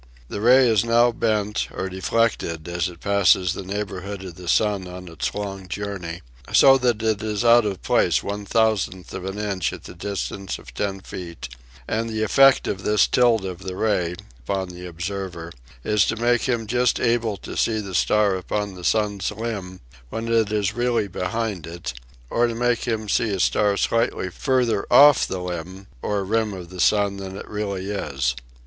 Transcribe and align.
The 0.29 0.41
ray 0.41 0.67
is 0.67 0.83
now 0.83 1.11
bent 1.11 1.67
or 1.69 1.87
deflected 1.87 2.67
as 2.67 2.89
it 2.89 3.01
passes 3.01 3.53
the 3.53 3.61
neigh 3.61 3.83
borhood 3.85 4.25
of 4.25 4.33
the 4.33 4.47
Sun 4.47 4.87
on 4.87 5.07
its 5.07 5.31
long 5.35 5.67
journey, 5.67 6.23
so 6.51 6.79
that 6.79 7.03
it 7.03 7.21
is 7.21 7.45
out 7.45 7.65
of 7.65 7.83
place 7.83 8.23
one 8.23 8.43
thousandth 8.43 9.13
of 9.13 9.25
an 9.25 9.37
inch 9.37 9.71
at 9.71 9.87
a 9.87 9.93
distance 9.93 10.57
of 10.57 10.73
ten 10.73 11.01
feet; 11.01 11.49
and 11.87 12.09
the 12.09 12.23
effect 12.23 12.67
of 12.67 12.81
this 12.81 13.05
tilt 13.05 13.45
of 13.45 13.59
the 13.59 13.75
ray, 13.75 14.15
upon 14.39 14.69
the 14.69 14.87
ob 14.87 15.03
server, 15.03 15.51
is 15.83 16.03
to 16.07 16.15
make 16.15 16.49
him 16.49 16.65
just 16.65 16.99
able 16.99 17.37
to 17.37 17.55
see 17.55 17.77
a 17.87 17.93
star 17.93 18.41
upcfn 18.41 18.73
the 18.73 18.83
Sun's 18.83 19.29
* 19.31 19.31
limb' 19.31 19.81
when 20.09 20.29
it 20.29 20.51
is 20.51 20.73
really 20.73 21.07
behind 21.07 21.67
it, 21.67 21.93
or 22.31 22.47
to 22.47 22.55
make 22.55 22.85
him 22.85 23.07
see 23.07 23.29
a 23.31 23.39
star 23.39 23.77
slightly 23.77 24.31
further 24.31 24.83
off 24.89 25.27
the 25.27 25.39
* 25.39 25.39
limb 25.43 25.85
* 25.95 26.01
or 26.01 26.23
rim 26.23 26.53
of 26.55 26.71
the 26.71 26.79
Sun 26.81 27.17
than 27.17 27.37
it 27.37 27.47
really 27.47 27.91
is. 27.91 28.33